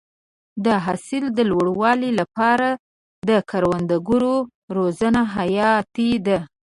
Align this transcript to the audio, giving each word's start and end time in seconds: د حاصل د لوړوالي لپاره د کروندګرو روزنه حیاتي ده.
د 0.65 0.67
حاصل 0.85 1.23
د 1.37 1.39
لوړوالي 1.51 2.11
لپاره 2.19 2.67
د 3.29 3.31
کروندګرو 3.49 4.35
روزنه 4.77 5.21
حیاتي 5.35 6.11
ده. 6.27 6.39